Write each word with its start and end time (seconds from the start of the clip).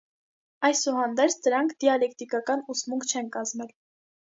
Այսուհանդերձ, 0.69 1.35
դրանք 1.49 1.77
դիալեկտիկական 1.85 2.65
ուսմունք 2.77 3.09
չեն 3.13 3.33
կազմել։ 3.39 3.73